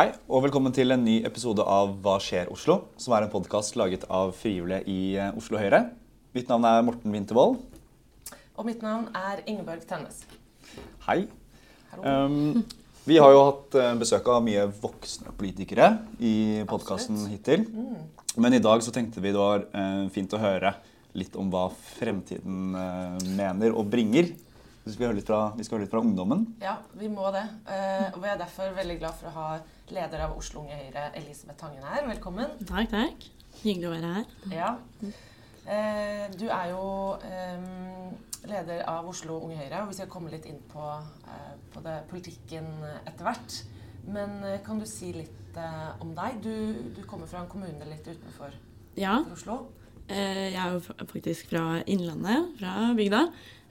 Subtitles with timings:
[0.00, 2.86] Hei, og velkommen til en ny episode av Hva skjer Oslo?
[2.96, 5.82] Som er en podkast laget av frivillige i eh, Oslo Høyre.
[6.32, 7.58] Mitt navn er Morten Wintervold.
[8.56, 10.22] Og mitt navn er Ingeborg Tennes.
[11.04, 11.26] Hei.
[12.00, 12.62] Um,
[13.04, 16.34] vi har jo hatt eh, besøk av mye voksne politikere i
[16.70, 17.68] podkasten hittil.
[17.68, 18.00] Mm.
[18.40, 20.78] Men i dag så tenkte vi det var eh, fint å høre
[21.12, 21.66] litt om hva
[21.98, 22.72] fremtiden
[23.36, 24.32] mener og bringer.
[24.90, 26.40] Så skal vi, høre litt fra, vi skal høre litt fra ungdommen.
[26.58, 27.44] Ja, vi må det.
[27.70, 29.50] Eh, og vi er derfor veldig glad for å ha
[29.94, 32.08] leder av Oslo Unge Høyre, Elisabeth Tangen her.
[32.08, 32.56] Velkommen.
[32.66, 33.26] Takk, takk.
[33.60, 34.32] Hyggelig å være her.
[34.50, 34.70] Ja.
[35.70, 36.80] Eh, du er jo
[37.22, 37.62] eh,
[38.50, 40.88] leder av Oslo Unge Høyre, og vi skal komme litt inn på,
[41.70, 42.72] på det, politikken
[43.04, 43.60] etter hvert.
[44.10, 46.42] Men kan du si litt eh, om deg?
[46.42, 48.58] Du, du kommer fra en kommune litt utenfor
[48.98, 49.60] Ja, Oslo.
[50.08, 50.82] eh, jeg er jo
[51.14, 53.24] faktisk fra Innlandet, fra bygda.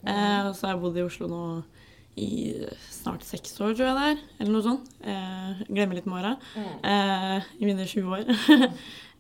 [0.06, 1.44] Eh, og så har jeg bodd i Oslo nå
[2.20, 2.30] i
[2.92, 4.18] snart seks år, tror jeg det er.
[4.40, 4.90] Eller noe sånt.
[5.04, 6.34] Eh, glemmer litt med åra.
[6.56, 6.72] Mm.
[6.84, 8.24] Eh, I mine 20 år.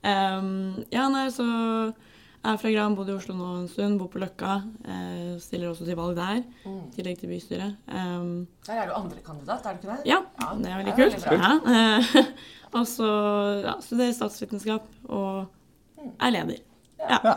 [0.03, 1.45] um, ja, nei, så
[2.39, 4.57] jeg er fra Gran, bodd i Oslo nå en stund, bor på Løkka.
[4.87, 6.81] Eh, stiller også til valg der, Mm.
[6.87, 7.75] i tillegg til bystyret.
[7.87, 10.05] Um, Der er du andrekandidat, er du ikke det?
[10.11, 11.67] ja, Ja, det er veldig det er kult.
[12.15, 12.23] ja.
[12.79, 13.09] og så
[13.65, 15.47] ja, studerer statsvitenskap og
[15.99, 16.11] Mm.
[16.21, 16.59] er leder.
[17.09, 17.33] Ja.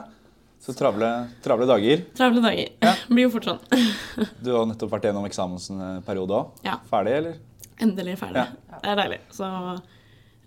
[0.62, 1.08] Så travle,
[1.42, 2.04] travle dager.
[2.14, 2.68] Travle dager.
[2.80, 2.92] Ja.
[3.08, 3.58] Blir jo fort sånn.
[4.44, 6.52] Du har nettopp vært gjennom eksamensperiode òg.
[6.66, 6.76] Ja.
[6.90, 7.40] Ferdig, eller?
[7.82, 8.44] Endelig ferdig.
[8.44, 8.78] Ja.
[8.78, 9.18] Det er deilig.
[9.34, 9.48] Så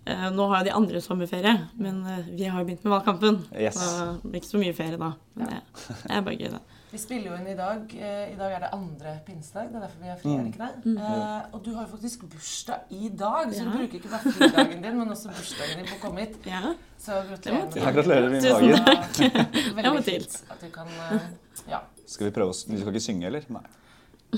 [0.08, 3.42] eh, nå har jo de andre sommerferie, men eh, vi har jo begynt med valgkampen.
[3.52, 3.76] Yes.
[3.76, 5.10] Så det blir ikke så mye ferie da.
[5.36, 6.75] Men det, det er bare gøy, det.
[6.96, 7.90] Vi spiller jo inn i dag.
[7.92, 9.66] Eh, I dag er det andre pinsedag.
[9.68, 10.84] Det er derfor vi har fri, er det ikke det?
[10.86, 10.94] Mm.
[10.96, 13.64] Eh, og du har jo faktisk bursdag i dag, så Ja.
[13.66, 16.38] du bruker ikke bare fridagen din, men også bursdagen din på å komme hit.
[16.48, 16.72] Ja.
[16.98, 17.68] Så gratulerer.
[17.74, 19.20] Det Ja, gratulerer med Tusen takk.
[19.76, 21.28] Veldig fint at du kan eh,
[21.74, 21.82] Ja.
[22.06, 22.64] Skal vi prøve oss?
[22.68, 23.44] Vi skal ikke synge, eller?
[23.52, 23.64] Nei.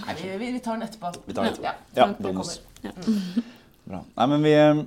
[0.03, 1.15] Nei, vi, vi, vi tar den etterpå.
[1.29, 1.71] Vi tar den etterpå.
[1.71, 2.57] Ja, Ja, bonus.
[2.83, 2.91] Ja.
[3.87, 4.03] Bra.
[4.19, 4.83] Nei, men vi eh,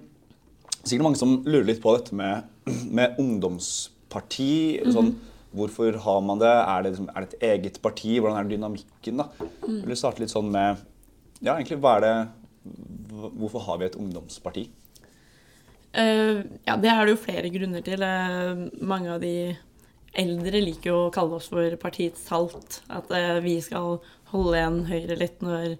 [0.83, 2.43] Sikkert mange som lurer litt på dette med,
[2.99, 4.51] med ungdomsparti.
[4.91, 5.15] sånn,
[5.55, 6.49] hvorfor har man det?
[6.51, 8.17] Er det, liksom, er det et eget parti?
[8.19, 9.17] Hvordan er dynamikken?
[9.23, 9.27] da?
[9.67, 9.81] Mm.
[9.89, 10.77] vil starte litt sånn med
[11.41, 12.13] Ja, egentlig, hva er det
[13.41, 14.67] Hvorfor har vi et ungdomsparti?
[15.91, 17.99] Uh, ja, det er det jo flere grunner til.
[18.05, 19.57] Uh, mange av de
[20.21, 22.79] eldre liker jo å kalle oss for partiets salt.
[22.93, 23.97] At uh, vi skal
[24.31, 25.75] holde igjen Høyre litt når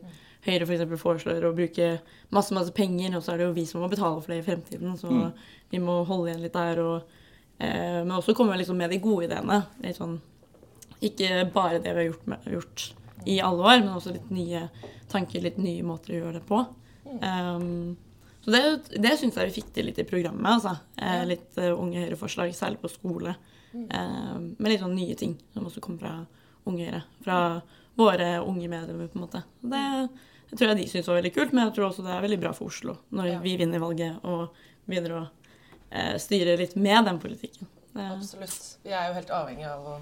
[0.47, 0.83] Høyre f.eks.
[0.99, 1.93] foreslår å bruke
[2.33, 4.47] masse masse penger, og så er det jo vi som må betale for det i
[4.49, 4.97] fremtiden.
[4.99, 5.31] Så Mm.
[5.69, 6.81] vi må holde igjen litt der.
[6.81, 7.17] Og,
[7.61, 9.61] eh, men også komme liksom med de gode ideene.
[9.97, 10.17] Sånn,
[11.01, 12.87] ikke bare det vi har gjort, med, gjort
[13.29, 14.65] i alle år, men også litt nye
[15.11, 16.61] tanker, litt nye måter å gjøre det på.
[17.21, 17.97] Um,
[18.41, 18.61] så det,
[19.03, 20.47] det syns jeg vi fikk til litt i programmet.
[20.55, 20.75] altså.
[20.97, 23.35] Eh, litt uh, Unge Høyre-forslag, særlig på skole.
[23.75, 26.13] Eh, med litt sånn nye ting som også kommer fra
[26.69, 27.03] Unge Høyre.
[27.25, 27.37] Fra
[27.99, 29.43] våre unge medlemmer, på en måte.
[29.61, 29.83] Det,
[30.49, 32.39] det tror jeg de syns var veldig kult, men jeg tror også det er veldig
[32.41, 33.39] bra for Oslo når Ja.
[33.43, 34.55] vi vinner valget og
[34.89, 35.23] begynner å
[36.21, 37.69] styre litt med den politikken.
[37.93, 38.77] Absolutt.
[38.83, 39.99] Vi er jo helt avhengig av å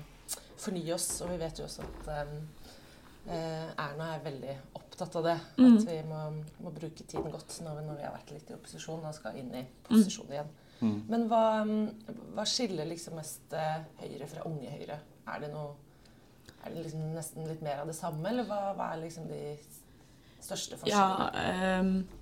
[0.59, 2.33] fornye oss, og vi vet jo også at um,
[3.31, 5.35] eh, Erna er veldig opptatt av det.
[5.57, 5.67] Mm.
[5.72, 6.22] At vi må,
[6.66, 9.39] må bruke tiden godt når vi, når vi har vært litt i opposisjon og skal
[9.39, 10.55] inn i posisjon igjen.
[10.79, 10.97] Mm.
[11.11, 14.99] Men hva, um, hva skiller liksom mest eh, Høyre fra Unge Høyre?
[15.29, 15.78] Er det noe
[16.59, 19.53] er det liksom nesten litt mer av det samme, eller hva, hva er liksom de
[20.44, 20.91] største forskjellene?
[20.91, 22.19] Ja, forskjellene?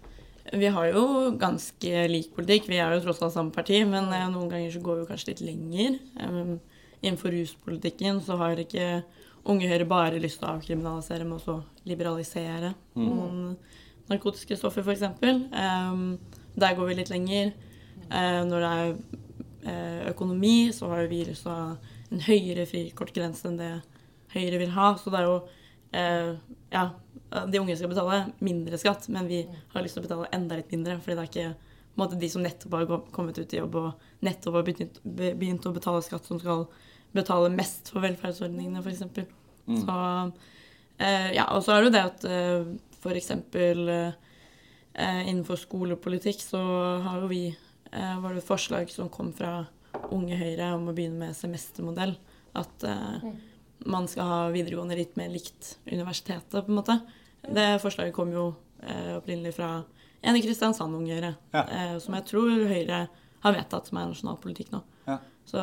[0.48, 1.04] Ehm, vi har jo
[1.40, 2.70] ganske lik politikk.
[2.72, 5.34] Vi er jo tross alt samme parti, men eh, noen ganger så går vi kanskje
[5.34, 6.00] litt lenger.
[6.24, 6.58] Ehm,
[7.02, 9.04] innenfor ruspolitikken så har ikke
[9.48, 13.54] Unge Høyre bare lyst til å avkriminalisere, men også liberalisere noen
[14.10, 15.06] narkotiske stoffer, f.eks.
[15.24, 16.18] Um,
[16.60, 17.54] der går vi litt lenger.
[18.08, 18.90] Eh, når det er
[19.68, 23.72] eh, økonomi, så har vi lyst til å ha en høyere frikortgrense enn det
[24.34, 24.90] Høyre vil ha.
[25.00, 25.38] Så det er jo
[25.92, 26.82] Ja,
[27.48, 29.40] de unge skal betale mindre skatt, men vi
[29.74, 30.98] har lyst til å betale enda litt mindre.
[31.00, 31.68] fordi det er ikke
[31.98, 35.74] måte, de som nettopp har kommet ut i jobb og nettopp har begynt, begynt å
[35.76, 36.68] betale skatt, som skal
[37.16, 39.06] betale mest for velferdsordningene, f.eks.
[39.68, 39.80] Mm.
[39.82, 39.98] Så
[41.04, 42.70] eh, Ja, og så er det jo det at eh,
[43.02, 43.32] f.eks.
[44.98, 46.60] Eh, innenfor skolepolitikk så
[47.06, 49.60] har jo vi eh, var det et forslag som kom fra
[50.14, 52.16] Unge Høyre om å begynne med semestermodell.
[52.58, 53.30] At eh,
[53.86, 57.00] man skal ha videregående litt mer likt universitetet, på en måte.
[57.48, 58.48] Det forslaget kom jo
[58.82, 59.84] eh, opprinnelig fra
[60.22, 61.20] en i Kristiansand Unge
[61.54, 61.62] Ja.
[61.64, 63.08] eh, som jeg tror Høyre
[63.44, 64.82] har vedtatt som er nasjonal politikk nå.
[65.08, 65.20] Ja.
[65.48, 65.62] Så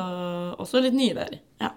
[0.57, 1.39] også litt nye ideer.
[1.61, 1.73] Ja.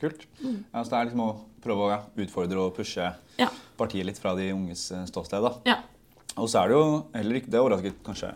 [0.00, 0.24] Kult.
[0.40, 1.32] Ja, så det er liksom å
[1.64, 3.48] prøve å ja, utfordre og pushe Ja.
[3.76, 5.42] partiet litt fra de unges eh, ståsted.
[5.42, 5.54] da.
[5.66, 5.76] ja.
[6.36, 8.32] Og så er det jo heller ikke Det overrasket kanskje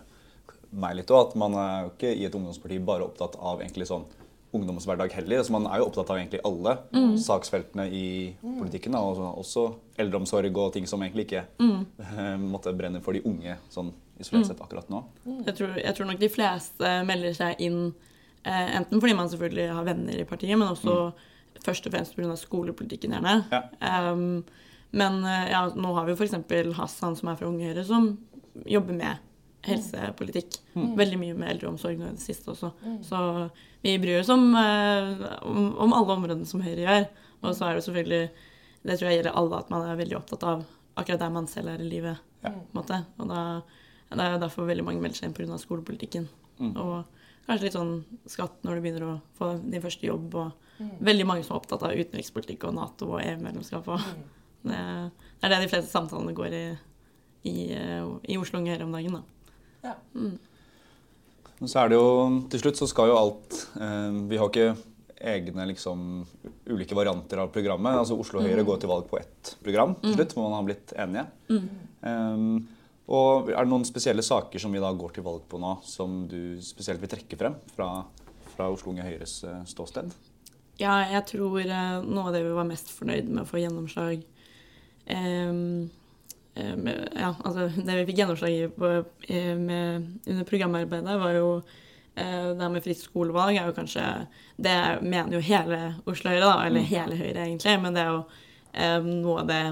[0.70, 3.87] meg litt òg, at man er jo ikke i et ungdomsparti bare opptatt av egentlig
[3.88, 4.05] sånn
[4.58, 5.40] ungdomshverdag heller.
[5.43, 6.75] Altså, man er jo opptatt av egentlig alle
[7.22, 8.08] saksfeltene i
[8.43, 8.96] politikken.
[8.96, 9.69] Da, og også
[9.99, 12.44] eldreomsorg og ting som egentlig ikke mm.
[12.49, 15.02] måtte brenne for de unge sånn isolert sett akkurat nå.
[15.46, 17.81] Jeg tror, jeg tror nok de fleste melder seg inn
[18.43, 20.96] eh, enten fordi man selvfølgelig har venner i partiet, men også
[21.64, 22.34] først og fremst pga.
[22.38, 23.37] skolepolitikken, gjerne.
[23.52, 23.62] Ja.
[24.12, 24.43] Um,
[24.90, 26.37] men eh, ja, nå har vi jo f.eks.
[26.78, 28.12] Hassan, som er fra Unge Høyre, som
[28.66, 29.25] jobber med
[29.66, 30.58] helsepolitikk.
[30.75, 32.70] Veldig mye med eldreomsorg nå i det siste også.
[33.06, 33.20] Så
[33.82, 37.08] vi bryr oss om, eh, om, om alle områdene som Høyre gjør.
[37.43, 38.31] Og så er det selvfølgelig
[38.88, 40.64] Det tror jeg gjelder alle, at man er veldig opptatt av
[40.96, 42.20] akkurat der man selv er i livet.
[42.44, 42.52] Ja.
[42.78, 43.02] Og da,
[44.14, 45.58] det er derfor veldig mange melder seg inn pga.
[45.58, 46.28] skolepolitikken.
[46.78, 47.05] Og
[47.46, 50.38] kanskje litt sånn skatt når du begynner å få din første jobb.
[50.38, 53.88] Og veldig mange som er opptatt av utenrikspolitikk og Nato og EU-medlemskap.
[53.88, 54.00] og
[54.69, 56.64] Det, det er det de fleste samtalene går i
[57.46, 59.19] i, eh, i Oslo Unge Høyre om dagen.
[59.19, 59.22] da.
[59.85, 59.95] Ja.
[60.15, 60.39] Mm.
[61.63, 62.09] så er det jo
[62.51, 64.73] Til slutt så skal jo alt eh, Vi har ikke
[65.19, 66.01] egne liksom
[66.67, 67.97] ulike varianter av programmet.
[67.99, 70.93] Altså Oslo Høyre går til valg på ett program til slutt, hvor man har blitt
[70.95, 71.25] enige.
[72.07, 72.45] Eh,
[73.09, 76.27] og er det noen spesielle saker som vi da går til valg på nå, som
[76.29, 78.05] du spesielt vil trekke frem fra,
[78.55, 80.13] fra Oslo Unge Høyres eh, ståsted?
[80.79, 84.21] Ja, jeg tror eh, noe av det vi var mest fornøyd med å få gjennomslag
[85.09, 85.89] um,
[86.58, 92.62] ja, altså Det vi fikk gjennomslag i eh, med, under programarbeidet, var jo eh, det
[92.62, 93.56] her med fritt skolevalg.
[93.56, 94.05] er jo kanskje,
[94.56, 98.25] Det mener jo hele Oslo Høyre, da, eller hele Høyre egentlig, men det er jo
[98.72, 99.64] eh, noe av det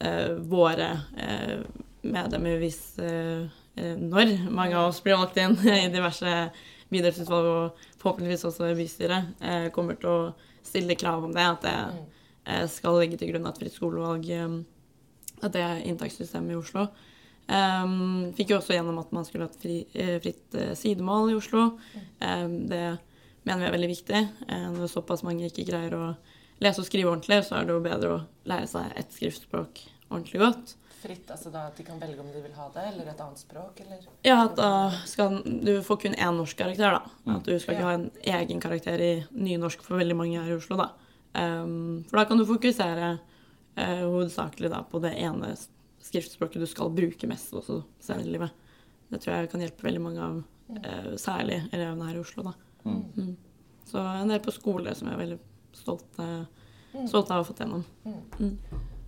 [0.00, 1.58] eh, våre eh,
[2.04, 3.44] medlemmer, hvis eh,
[3.76, 6.34] eh, når mange av oss blir valgt inn i diverse
[6.92, 10.18] bydelsutvalg og forhåpentligvis også bystyret, eh, kommer til å
[10.64, 11.44] stille krav om det.
[11.44, 11.76] At det
[12.44, 14.58] eh, skal legge til grunn at fritt skolevalg eh,
[15.52, 16.88] det er inntakssystemet i Oslo.
[17.44, 21.34] Um, fikk jo også gjennom at man skulle ha et fri, eh, fritt eh, sidemål
[21.34, 21.66] i Oslo.
[22.24, 22.86] Um, det
[23.44, 24.22] mener vi er veldig viktig.
[24.48, 26.06] Eh, når såpass mange ikke greier å
[26.64, 30.40] lese og skrive ordentlig, så er det jo bedre å lære seg et skriftspråk ordentlig
[30.40, 30.74] godt.
[31.04, 33.40] Fritt, altså da at de kan velge om de vil ha det, eller et annet
[33.42, 34.70] språk, eller Ja, at da
[35.04, 37.34] skal du får kun én norskkarakter, da.
[37.34, 38.08] At du skal ikke ha en
[38.38, 40.88] egen karakter i nynorsk for veldig mange her i Oslo, da.
[41.34, 43.18] Um, for da kan du fokusere
[43.76, 45.54] eh, hovedsakelig da på det ene
[46.04, 48.60] skriftspråket du skal bruke mest også senere i livet.
[49.08, 50.42] Det tror jeg kan hjelpe veldig mange av
[50.80, 52.54] eh, særlig elevene her i Oslo, da.
[52.84, 53.36] Mm.
[53.88, 55.38] Så en del på skole som jeg er veldig
[55.76, 56.44] stolt, eh,
[57.06, 57.84] stolt av å ha fått gjennom.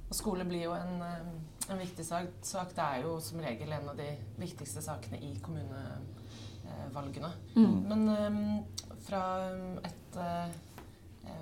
[0.06, 2.28] Og skole blir jo en, eh, en viktig sak.
[2.42, 2.74] sak.
[2.74, 7.32] Det er jo som regel en av de viktigste sakene i kommunevalgene.
[7.56, 8.64] Men um,
[9.06, 9.22] fra
[9.84, 10.48] et uh,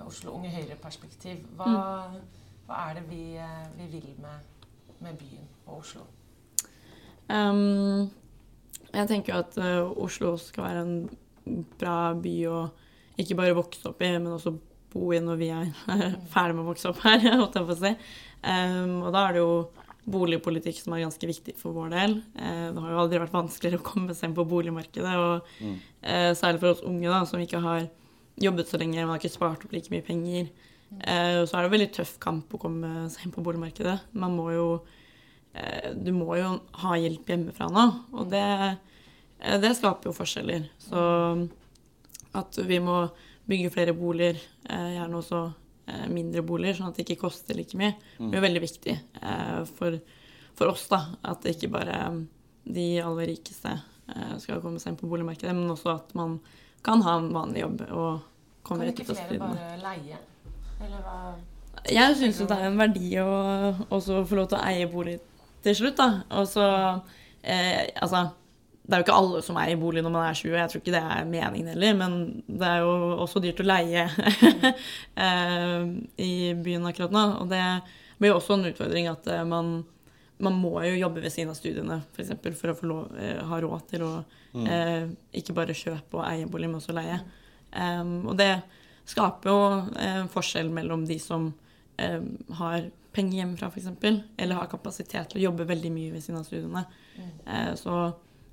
[0.07, 2.09] Oslo Unge Høyre-perspektiv, hva,
[2.65, 4.69] hva er det vi, eh, vi vil med,
[5.05, 6.05] med byen og Oslo?
[7.29, 8.09] Um,
[8.93, 12.59] jeg tenker at uh, Oslo skal være en bra by å
[13.21, 14.55] ikke bare vokse opp i, men også
[14.95, 15.71] bo i når vi er
[16.33, 17.21] ferdig med å vokse opp her.
[17.41, 17.95] holdt jeg på å si.
[18.45, 19.57] Um, og da er det jo
[20.05, 22.19] boligpolitikk som er ganske viktig for vår del.
[22.37, 26.31] Uh, det har jo aldri vært vanskeligere å komme seg inn på boligmarkedet, og uh,
[26.37, 27.89] særlig for oss unge da, som ikke har
[28.41, 30.49] jobbet så lenge, man har ikke spart opp like mye penger.
[30.99, 33.97] Eh, så er det en veldig tøff kamp å komme seg inn på boligmarkedet.
[34.13, 34.67] Man må jo
[35.53, 37.85] eh, du må jo ha hjelp hjemmefra nå,
[38.15, 38.43] og det,
[39.41, 40.69] eh, det skaper jo forskjeller.
[40.79, 41.05] Så
[42.35, 43.05] at vi må
[43.47, 44.39] bygge flere boliger,
[44.69, 45.43] eh, gjerne også
[46.09, 49.99] mindre boliger, sånn at det ikke koster like mye, blir veldig viktig eh, for,
[50.57, 50.87] for oss.
[50.89, 51.99] da, At det ikke bare
[52.65, 56.39] de aller rikeste eh, skal komme seg inn på boligmarkedet, men også at man
[56.85, 58.23] kan ha en vanlig jobb og
[58.65, 60.17] komme Kan rett ikke ut av flere bare leie?
[60.83, 61.19] Eller hva
[61.91, 63.29] Jeg syns jo det er en verdi å
[63.93, 65.19] også få lov til å eie bolig
[65.65, 66.09] til slutt, da.
[66.37, 66.65] Og så
[67.41, 68.27] eh, Altså,
[68.85, 70.93] det er jo ikke alle som eier bolig når man er 20, jeg tror ikke
[70.93, 72.91] det er meningen heller, men det er jo
[73.25, 74.05] også dyrt å leie
[75.25, 75.87] eh,
[76.21, 77.25] i byen akkurat nå.
[77.41, 77.63] Og det
[78.19, 79.79] blir jo også en utfordring at eh, man,
[80.37, 83.41] man må jo jobbe ved siden av studiene For, eksempel, for å få lov, eh,
[83.49, 84.13] ha råd til å
[84.67, 85.09] eh,
[85.41, 87.19] ikke bare kjøpe og eie bolig, men også leie.
[87.75, 88.53] Um, og det
[89.05, 89.63] skaper jo
[89.95, 91.51] eh, en forskjell mellom de som
[91.97, 92.21] eh,
[92.59, 96.47] har penger hjemmefra, f.eks., eller har kapasitet til å jobbe veldig mye ved siden av
[96.47, 96.85] studiene.
[97.45, 97.99] Eh, så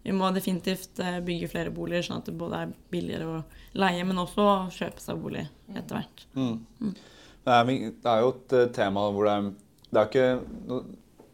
[0.03, 3.43] vi må definitivt eh, bygge flere boliger, sånn at det både er billigere å
[3.79, 6.25] leie, men også å kjøpe seg bolig etter hvert.
[7.43, 9.51] Det er, det er jo et eh, tema hvor det er,
[9.93, 10.81] det er ikke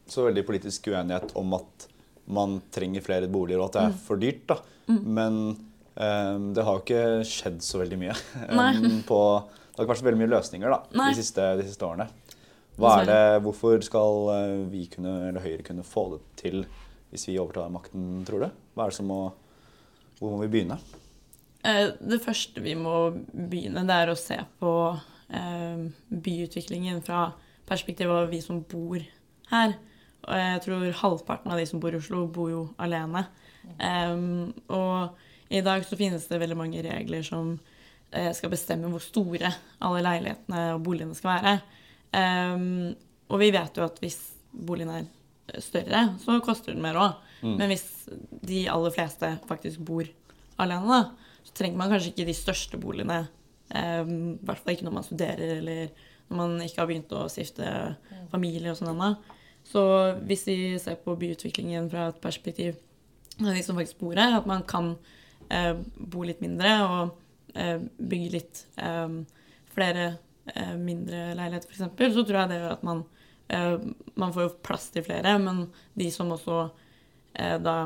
[0.08, 1.88] så veldig politisk uenighet om at
[2.28, 4.44] man trenger flere boliger, og at det er for dyrt.
[4.48, 4.58] da.
[5.04, 5.64] Men eh,
[5.98, 8.14] det har jo ikke skjedd så veldig mye.
[8.54, 8.70] Nei.
[8.76, 11.86] eh, på, det har ikke vært så veldig mye løsninger da, de siste, de siste
[11.86, 12.06] årene.
[12.78, 16.60] Det, hvorfor skal eh, vi kunne, eller Høyre kunne få det til
[17.10, 18.48] hvis vi overtar makten, tror du?
[18.76, 19.20] Hva er det som må,
[20.20, 20.76] hvor må vi begynne?
[21.66, 24.72] Eh, Det første vi må begynne, det er å se på
[25.34, 27.32] eh, byutviklingen fra
[27.68, 29.00] perspektivet av vi som bor
[29.50, 29.74] her.
[30.28, 33.24] Og jeg tror halvparten av de som bor i Oslo, bor jo alene.
[34.68, 37.54] Og i dag så finnes det veldig mange regler som
[38.10, 39.52] eh, skal bestemme hvor store
[39.84, 41.54] alle leilighetene og boligene skal være.
[42.18, 42.66] Em,
[43.28, 44.18] og vi vet jo at hvis
[44.52, 45.08] boligen er
[45.64, 47.24] større, så koster den mer òg.
[47.42, 47.86] Men hvis
[48.44, 50.06] de aller fleste faktisk bor
[50.58, 53.18] alene, da, så trenger man kanskje ikke de største boligene.
[53.68, 55.90] Um, I hvert fall ikke når man studerer eller
[56.28, 57.68] når man ikke har begynt å stifte
[58.32, 59.12] familie og sånn ennå.
[59.68, 59.82] Så
[60.26, 62.78] hvis vi ser på byutviklingen fra et perspektiv
[63.38, 64.94] av de som faktisk bor her, at man kan
[65.50, 69.08] eh, bo litt mindre og eh, bygge litt eh,
[69.74, 70.06] flere
[70.54, 73.04] eh, mindre leiligheter, f.eks., så tror jeg det gjør at man
[73.48, 73.76] eh,
[74.14, 76.62] Man får jo plass til flere, men de som også
[77.34, 77.76] eh, da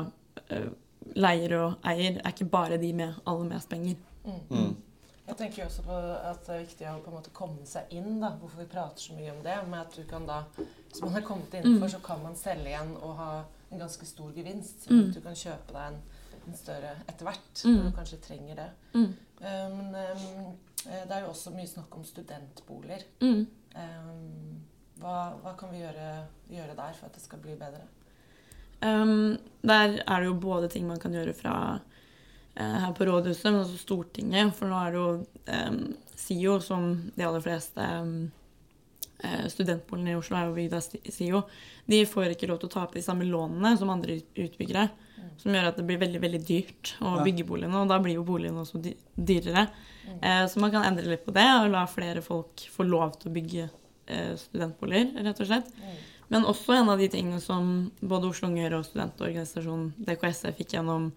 [0.49, 0.71] eh,
[1.19, 3.99] leier og eier, er ikke bare de med aller mest penger.
[4.23, 4.73] Mm.
[5.27, 7.91] Jeg tenker jo også på at det er viktig å på en måte komme seg
[7.95, 8.17] inn.
[8.19, 9.55] da, Hvorfor vi prater så mye om det.
[9.69, 12.95] med at du kan da, Hvis man har kommet innenfor, så kan man selge igjen
[12.99, 13.29] og ha
[13.71, 14.89] en ganske stor gevinst.
[14.89, 15.13] Mm.
[15.15, 16.01] Du kan kjøpe deg en,
[16.47, 18.69] en større etter hvert, når du kanskje trenger det.
[18.93, 19.09] Mm.
[19.41, 23.03] Eh, Men eh, det er jo også mye snakk om studentboliger.
[23.21, 23.45] Mm.
[23.75, 24.13] Eh,
[25.03, 26.09] Hva, hva kan vi gjøre,
[26.53, 27.81] gjøre der for at det skal bli bedre?
[28.83, 31.55] Um, der er det jo både ting man kan gjøre fra
[32.55, 34.53] eh, her på rådhuset, men også Stortinget.
[34.55, 35.09] For nå er det jo
[35.71, 38.42] um, SIO, som de aller fleste um, eh,
[39.51, 41.43] studentboligene i Oslo er jo bygd av SIO.
[41.89, 44.87] De får ikke lov til å ta opp de samme lånene som andre utbyggere.
[45.39, 48.25] Som gjør at det blir veldig veldig dyrt å bygge boligene, og da blir jo
[48.27, 48.81] boligene også
[49.15, 49.67] dyrere.
[50.19, 53.31] Eh, så man kan endre litt på det og la flere folk få lov til
[53.31, 55.71] å bygge eh, studentboliger, rett og slett.
[56.33, 61.11] Men også en av de tingene som både Oslo Unge og studentorganisasjonen DKSE fikk gjennom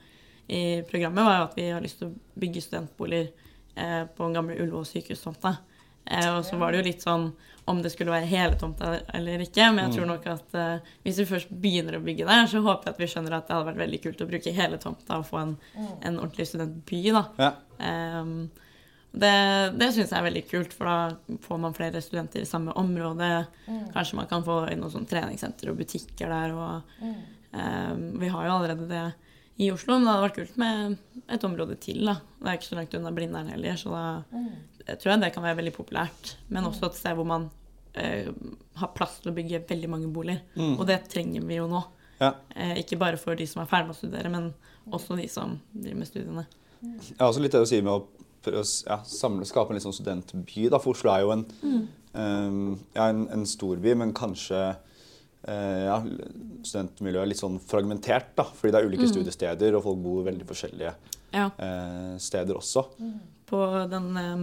[0.47, 3.31] i programmet, var jo at vi har lyst til å bygge studentboliger
[3.75, 5.57] eh, på en gammel Ullevål sykehustomte.
[5.57, 5.76] Eh,
[6.07, 7.31] og så var det jo litt sånn
[7.67, 9.65] om det skulle være hele tomta eller ikke.
[9.75, 12.87] Men jeg tror nok at uh, hvis vi først begynner å bygge der, så håper
[12.87, 15.27] jeg at vi skjønner at det hadde vært veldig kult å bruke hele tomta og
[15.27, 17.25] få en, en ordentlig studentby, da.
[17.43, 17.51] Ja.
[18.21, 18.37] Um,
[19.17, 19.33] det
[19.81, 23.31] det syns jeg er veldig kult, for da får man flere studenter i samme område.
[23.95, 26.53] Kanskje man kan få inn noen sånn treningssenter og butikker der.
[26.53, 27.07] Og,
[27.57, 29.07] ehm, vi har jo allerede det
[29.65, 30.99] i Oslo, men det hadde vært kult med
[31.33, 32.05] et område til.
[32.05, 32.19] da.
[32.43, 34.05] Det er ikke så langt unna Blindern heller, så da
[34.37, 36.37] jeg tror jeg det kan være veldig populært.
[36.53, 37.49] Men også et sted hvor man
[37.99, 38.29] eh,
[38.81, 40.43] har plass til å bygge veldig mange boliger.
[40.77, 41.83] Og det trenger vi jo nå.
[42.21, 42.33] Ja.
[42.55, 44.53] Eh, ikke bare for de som er ferdig med å studere, men
[44.95, 46.47] også de som driver med studiene.
[46.87, 48.05] Jeg har også litt det å si med å
[48.47, 50.69] prøve å ja, samle, skape en litt sånn studentby.
[50.71, 50.81] Da.
[50.83, 51.47] For Oslo er jo en,
[52.15, 52.61] ehm,
[52.95, 54.77] ja, en, en storby, men kanskje
[55.47, 55.97] Uh, ja,
[56.67, 58.33] studentmiljøet er litt sånn fragmentert.
[58.35, 60.95] Da, fordi det er ulike studiesteder, og folk bor veldig forskjellige
[61.37, 61.45] Ja.
[61.55, 62.83] uh, steder også.
[63.47, 64.41] på den eh,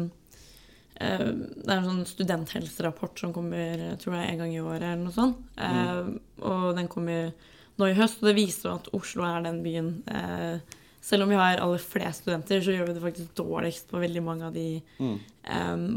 [0.93, 5.15] Det er en sånn studenthelserapport som kommer tror jeg, en gang i året, eller noe
[5.15, 5.39] sånt.
[5.57, 6.13] Mm.
[6.45, 7.31] Og den kommer
[7.79, 11.39] nå i høst, og det viser at Oslo er den byen eh, Selv om vi
[11.39, 14.67] har aller flest studenter, så gjør vi det faktisk dårligst på veldig mange av de
[15.01, 15.17] mm.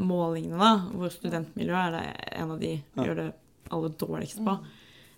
[0.02, 3.26] målingene, da, hvor studentmiljøet er det en av de vi gjør det
[3.70, 4.56] aller dårligst på.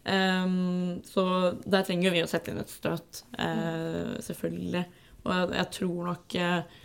[0.09, 1.25] Um, så
[1.65, 4.85] der trenger vi å sette inn et støt, uh, selvfølgelig.
[5.25, 6.77] Og jeg, jeg tror nok eh, em,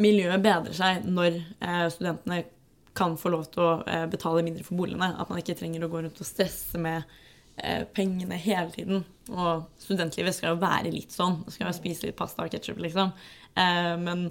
[0.00, 2.42] miljøet bedrer seg når eh, studentene
[2.94, 5.10] kan få lov til å eh, betale mindre for boligene.
[5.18, 7.02] At man ikke trenger å gå rundt og stresse med
[7.58, 9.02] eh, pengene hele tiden.
[9.34, 11.40] Og studentlivet skal jo være litt sånn.
[11.50, 13.10] Skal jo spise litt pasta og ketsjup, liksom.
[13.58, 14.28] Eh, men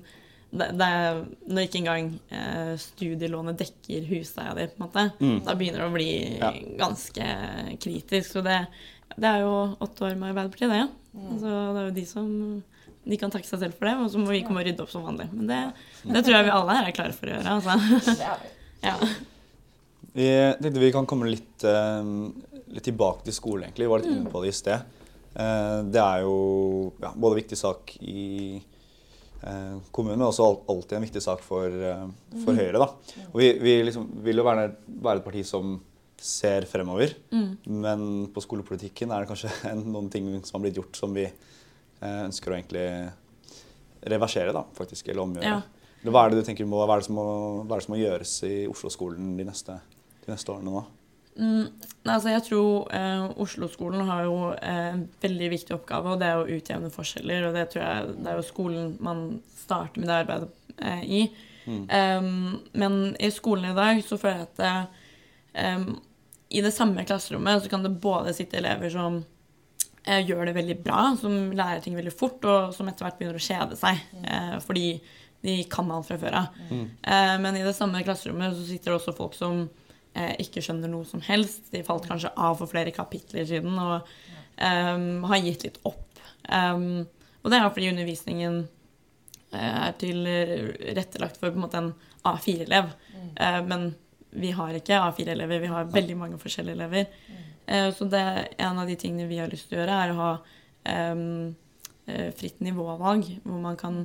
[0.54, 5.06] det, det er, når ikke engang eh, studielånet dekker husleia di, på en måte,
[5.48, 6.52] da begynner det å bli Ja.
[6.78, 7.30] ganske
[7.82, 8.36] kritisk.
[8.38, 8.60] Så det,
[9.18, 10.84] det er jo åtte år med Arbeiderpartiet, det.
[10.86, 10.92] ja.
[11.28, 12.30] Altså, det er jo de som
[13.04, 14.92] de kan takke seg selv for det, og så må vi komme og rydde opp
[14.92, 15.28] som vanlig.
[15.36, 15.60] Men det,
[16.08, 17.56] det tror jeg vi alle her er klare for å gjøre.
[17.58, 17.78] Altså.
[18.08, 18.52] Det er vi.
[18.84, 18.98] Ja.
[20.14, 20.28] Vi
[20.62, 22.12] tenkte vi kan komme litt, eh,
[22.76, 23.88] litt tilbake til skolen, egentlig.
[23.88, 25.00] Vi var litt inne på det i sted.
[25.34, 26.36] Eh, det er jo
[27.02, 28.28] ja, både viktig sak i
[29.42, 31.80] eh, kommunen, men også alltid en viktig sak for,
[32.46, 32.84] for Høyre.
[32.84, 32.92] Da.
[33.32, 35.80] Og vi, vi liksom vil jo være, være et parti som
[36.24, 37.18] ser fremover,
[37.68, 41.26] men på skolepolitikken er det kanskje noen ting som har blitt gjort som vi
[42.04, 42.88] ønsker å egentlig
[44.04, 45.54] reversere, da, faktisk, eller omgjøre.
[45.54, 45.62] Ja.
[46.04, 47.28] Hva er det du tenker må, hva er det som må,
[47.64, 50.84] hva er det som må gjøres i Oslo-skolen de de neste årene nå?
[51.34, 51.66] Mm,
[52.06, 56.42] altså jeg tror eh, Oslo-skolen har jo eh, en veldig viktig oppgave, og det er
[56.42, 57.48] å utjevne forskjeller.
[57.48, 59.24] Og det tror jeg det er jo skolen man
[59.64, 61.24] starter med det arbeidet eh, i.
[61.64, 65.94] Um, men i skolen i dag så føler jeg at um,
[66.52, 69.24] i det samme klasserommet så kan det både sitte elever som eh,
[70.04, 73.44] gjør det veldig bra, som lærer ting veldig fort, og som etter hvert begynner å
[73.44, 74.02] kjede seg.
[74.28, 74.88] Eh, fordi
[75.44, 76.60] de kan alt fra før av.
[76.72, 79.66] Eh, men i det samme klasserommet så sitter det også folk som
[80.14, 81.72] eh, ikke skjønner noe som helst.
[81.72, 83.98] De falt kanskje av for flere kapitler siden og
[84.58, 84.96] eh,
[85.32, 86.08] har gitt litt opp.
[86.44, 87.06] Um,
[87.44, 88.72] og det er fordi undervisningen er
[89.54, 91.92] er tilrettelagt for på en måte en
[92.26, 92.92] A4-elev.
[93.36, 93.92] Eh, men
[94.34, 97.10] vi har ikke A4-elever, vi har veldig mange forskjellige elever.
[97.30, 98.24] Eh, så det
[98.60, 100.32] en av de tingene vi har lyst til å gjøre, er å ha
[100.90, 104.04] eh, fritt nivåvalg, hvor man kan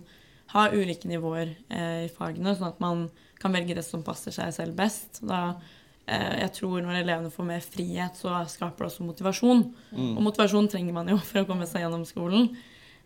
[0.55, 4.55] ha ulike nivåer uh, i fagene, sånn at man kan velge det som passer seg
[4.57, 5.21] selv best.
[5.29, 5.43] Da,
[6.09, 9.65] uh, jeg tror når elevene får mer frihet, så skaper det også motivasjon.
[10.17, 12.53] Og motivasjon trenger man jo for å komme seg gjennom skolen.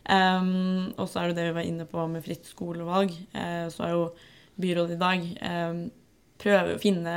[0.03, 3.15] Um, og så er det det vi var inne på med fritt skolevalg.
[3.35, 4.07] Uh, så er jo
[4.63, 5.79] byrådet i dag em,
[6.43, 7.15] prøver å finne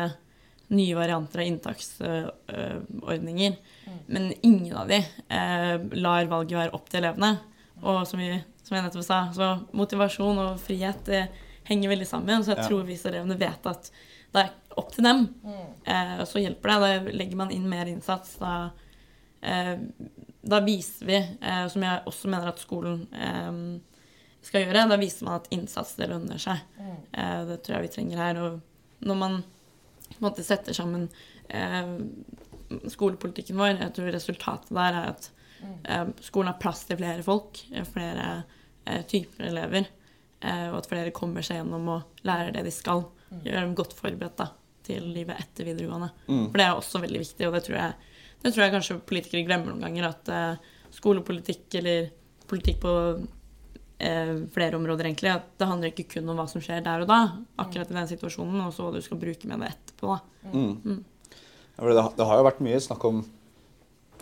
[0.69, 3.55] nye varianter av inntaksordninger.
[4.07, 4.95] Men ingen av de
[5.29, 7.35] eh, lar valget være opp til elevene.
[7.83, 8.31] Og som, vi,
[8.63, 11.23] som jeg nettopp sa, så motivasjon og frihet det
[11.69, 12.43] henger veldig sammen.
[12.43, 12.67] Så jeg Ja.
[12.69, 13.91] tror hvis elevene vet at
[14.35, 15.19] det er opp til dem,
[15.85, 16.79] eh, så hjelper det.
[16.81, 18.35] Da legger man inn mer innsats.
[18.41, 18.69] Da,
[19.41, 19.77] eh,
[20.45, 21.19] da viser vi,
[21.69, 23.07] som jeg også mener at skolen
[24.45, 26.57] skal gjøre, da viser man at innsats det lønner seg.
[27.13, 28.35] Eh, det tror jeg vi trenger her.
[28.43, 28.61] Og
[29.01, 29.39] når man
[30.23, 31.07] måte setter sammen
[31.49, 31.95] eh,
[32.91, 35.29] skolepolitikken vår, jeg tror resultatet der er at
[35.83, 38.29] eh, skolen har plass til flere folk, flere
[38.85, 39.89] eh, typer elever,
[40.41, 43.05] eh, og at flere kommer seg gjennom og lærer det de skal.
[43.43, 44.49] Gjør dem godt forberedt da,
[44.85, 46.11] til livet etter videregående.
[46.27, 46.45] Mm.
[46.49, 48.11] For det er også veldig viktig, og det tror jeg,
[48.43, 52.11] det tror jeg kanskje politikere glemmer noen ganger, at eh, skolepolitikk eller
[52.49, 52.93] politikk på
[53.97, 57.19] flere områder, egentlig, at det handler ikke kun om hva som skjer der og da,
[57.63, 60.17] akkurat i den situasjonen, og så hva du skal bruke med det etterpå.
[60.17, 60.51] Da.
[60.51, 61.03] Mm.
[61.77, 63.21] Ja, det, det har jo vært mye snakk om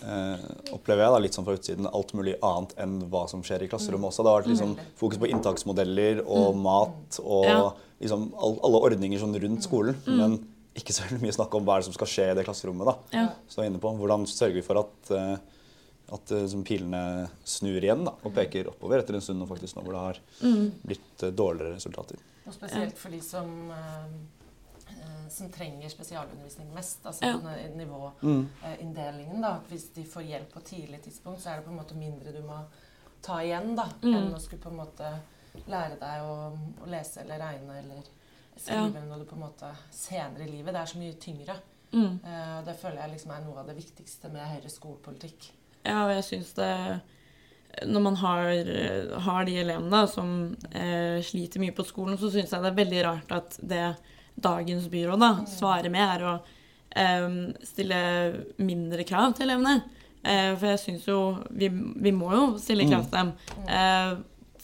[0.04, 3.66] eh, opplever jeg da, litt sånn fra utsiden, alt mulig annet enn hva som skjer
[3.66, 4.24] i klasserommet også.
[4.26, 7.60] Det har vært liksom fokus på inntaksmodeller og mat og Ja.
[8.04, 9.98] liksom all, alle ordninger sånn rundt skolen.
[10.10, 10.40] Men
[10.78, 12.86] ikke så mye snakk om hva det som skal skje i det klasserommet.
[12.90, 12.96] da.
[13.18, 13.28] Ja.
[13.48, 15.38] Så er inne på, Hvordan sørger vi for at, eh,
[16.12, 19.76] at eh, liksom pilene snur igjen da, og peker oppover etter en stund nå faktisk
[19.78, 20.20] nå hvor det har
[20.84, 22.18] blitt eh, dårligere resultater.
[22.46, 27.06] Og spesielt for de som, eh, som trenger spesialundervisning mest.
[27.06, 27.38] Altså Ja.
[27.76, 29.40] nivåinndelingen.
[29.42, 29.62] Mm.
[29.70, 32.42] Hvis de får hjelp på tidlig tidspunkt, så er det på en måte mindre du
[32.46, 32.60] må
[33.22, 34.16] ta igjen da, Mm.
[34.16, 35.14] enn å skulle på en måte
[35.68, 38.04] lære deg å, å lese eller regne eller
[38.58, 40.74] skrive når du på en måte senere i livet.
[40.74, 41.56] Det er så mye tyngre.
[41.94, 42.20] Mm.
[42.66, 45.52] Det føler jeg liksom er noe av det viktigste med Høyres skolepolitikk.
[45.84, 46.72] Ja, og jeg syns det
[47.90, 48.50] Når man har,
[49.26, 52.82] har de elevene da, som eh, sliter mye på skolen, så syns jeg det er
[52.82, 53.86] veldig rart at det
[54.36, 56.36] dagens byråd da, svarer med, er å
[56.94, 57.26] eh,
[57.66, 58.00] stille
[58.62, 59.82] mindre krav til elevene.
[60.24, 61.18] Eh, for jeg syns jo
[61.52, 63.34] vi, vi må jo stille krav til dem.
[63.68, 64.14] Eh,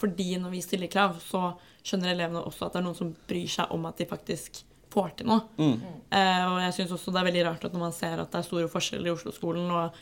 [0.00, 1.52] fordi når vi stiller krav, så
[1.84, 5.12] skjønner elevene også at det er noen som bryr seg om at de faktisk får
[5.18, 5.44] til noe.
[5.60, 5.76] Mm.
[6.16, 8.40] Eh, og jeg syns også det er veldig rart at når man ser at det
[8.40, 10.00] er store forskjeller i Oslo-skolen, og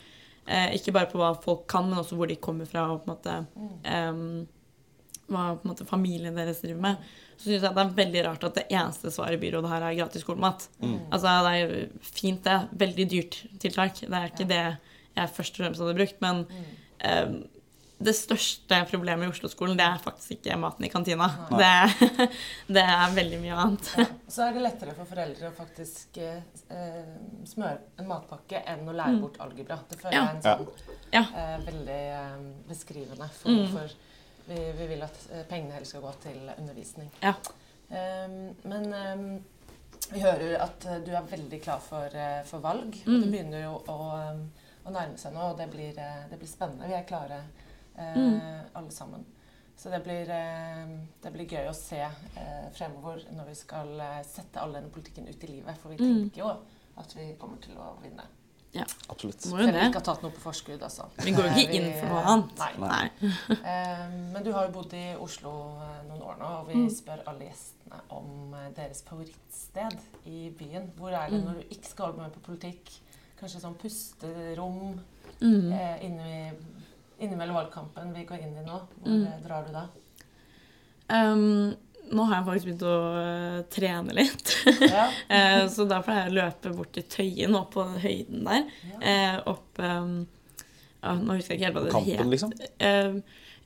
[0.49, 3.09] eh, ikke bare på hva folk kan, men også hvor de kommer fra, og på
[3.09, 3.35] en måte
[3.85, 4.23] em,
[5.29, 8.47] hva på en måte familien deres driver med, så syns jeg det er veldig rart
[8.47, 10.65] at det eneste svaret i byrådet her er gratis skolemat.
[11.13, 12.57] Altså, det er fint, det.
[12.81, 14.01] Veldig dyrt tiltak.
[14.01, 14.63] Det er ikke det
[15.15, 16.41] jeg først og fremst hadde brukt, men
[17.05, 17.37] em,
[17.99, 21.25] det største problemet i Oslo-skolen, det er faktisk ikke maten i kantina.
[21.51, 22.27] Det,
[22.77, 23.89] det er veldig mye annet.
[23.99, 24.05] Ja.
[24.31, 27.09] Så er det lettere for foreldre å faktisk eh,
[27.49, 29.81] smøre en matpakke enn å lære bort algebra.
[29.89, 30.21] Det føler Ja.
[30.23, 31.23] jeg er en sånn Ja.
[31.43, 33.89] eh, veldig eh, beskrivende for Mm.
[34.47, 37.11] vi, vi vil at eh, pengene heller skal gå til undervisning.
[37.21, 37.33] Ja.
[37.91, 39.43] Ehm, men ehm,
[40.13, 42.95] vi hører at eh, du er veldig klar for, eh, for valg.
[43.05, 43.21] Mm.
[43.21, 44.45] det begynner jo å, ehm,
[44.87, 45.93] å nærme seg nå, og det blir,
[46.29, 46.87] det blir spennende.
[46.87, 47.41] Vi er klare
[47.97, 48.39] Mm.
[48.73, 49.25] alle sammen.
[49.75, 50.87] Så det blir, eh,
[51.23, 55.27] det blir gøy å se eh, fremover når vi skal eh, sette all denne politikken
[55.27, 55.77] ut i livet.
[55.77, 56.29] For vi Mm.
[56.29, 56.49] tenker jo
[56.97, 58.23] at vi kommer til å vinne.
[58.73, 58.83] Ja.
[59.09, 59.37] Absolutt.
[59.49, 61.07] Må Selv jo om vi ikke har tatt noe på forskudd, altså.
[61.17, 62.57] Vi går jo ikke Vi- inn for noe annet.
[62.57, 62.73] Nei.
[62.77, 63.09] Nei.
[63.65, 66.89] Eh, Men du har jo bodd i Oslo eh, noen år nå, og vi Mm.
[66.89, 69.97] spør alle gjestene om eh, deres favorittsted
[70.27, 70.91] i byen.
[70.97, 71.45] Hvor er det Mm.
[71.47, 72.99] når du ikke skal holde med på politikk?
[73.41, 74.99] Kanskje sånn pusterom
[75.41, 75.71] Mm.
[75.71, 76.55] inne inni-
[77.19, 78.79] innimellom valgkampen vi går inn i nå.
[79.01, 79.27] Hvor Mm.
[79.27, 79.85] eh, drar du da?
[81.09, 81.75] Um,
[82.13, 84.55] nå har jeg faktisk begynt å eh, trene litt.
[84.89, 85.07] Ja.
[85.35, 88.65] Eh, så da pleier jeg å løpe bort til Tøyen, opp på høyden der.
[89.01, 90.15] Eh, opp um,
[91.03, 92.53] ja, Nå husker jeg ikke helt hva det Kampen, liksom?
[92.81, 93.19] Eh,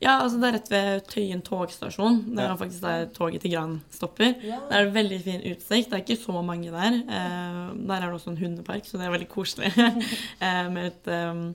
[0.04, 2.18] ja, altså det er rett ved Tøyen togstasjon.
[2.36, 2.58] Det er Ja.
[2.60, 4.34] faktisk der toget til Gran stopper.
[4.44, 4.60] Ja.
[4.70, 5.90] Det er veldig fin utsikt.
[5.90, 6.98] Det er ikke så mange der.
[7.00, 9.72] Eh, der er det også en hundepark, så det er veldig koselig.
[10.44, 11.46] eh, med et um,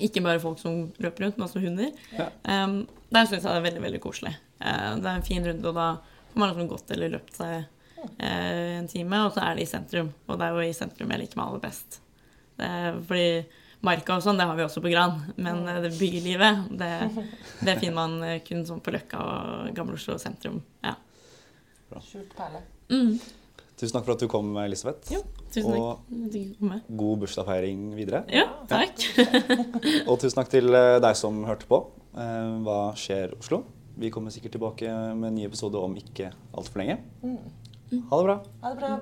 [0.00, 1.92] Ikke bare folk som løper rundt, men også hunder.
[2.16, 2.28] Ja.
[2.48, 4.34] Um, der syns jeg det er veldig veldig koselig.
[4.62, 5.88] Uh, det er en fin runde, og da
[6.32, 7.56] får man liksom gått eller løpt seg
[7.98, 10.12] uh, en time, og så er det i sentrum.
[10.28, 12.00] Og det er jo i sentrum jeg liker meg aller best.
[12.60, 13.26] Det er, fordi
[13.82, 16.90] Marka og sånn, det har vi også på Gran, men eh, det bylivet, det,
[17.66, 20.60] det finner man eh, kun sånn på Løkka og Gamle Oslo sentrum.
[20.86, 20.94] Ja.
[21.98, 22.62] Skjult perle.
[22.92, 23.16] Mm.
[23.80, 25.10] Tusen takk for at du kom, Elisabeth.
[25.10, 25.18] Ja,
[25.50, 25.80] tusen takk.
[25.80, 26.80] Og for at du kom med.
[27.02, 28.20] god bursdagsfeiring videre.
[28.30, 28.94] Ja, takk.
[30.10, 31.80] Og tusen takk til eh, deg som hørte på.
[32.14, 33.62] Eh, Hva skjer Oslo?
[33.98, 36.96] Vi kommer sikkert tilbake med en ny episode om ikke altfor lenge.
[37.22, 38.38] Ha det bra.
[38.62, 38.92] Ha det bra.